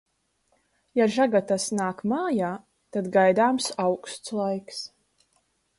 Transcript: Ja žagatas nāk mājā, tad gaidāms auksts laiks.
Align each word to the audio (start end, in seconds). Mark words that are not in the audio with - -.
Ja 0.99 1.05
žagatas 1.15 1.67
nāk 1.81 2.01
mājā, 2.15 2.49
tad 2.97 3.13
gaidāms 3.19 3.71
auksts 3.87 4.37
laiks. 4.41 4.83